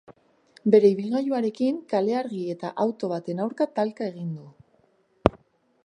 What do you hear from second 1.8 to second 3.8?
kale-argi eta auto baten aurka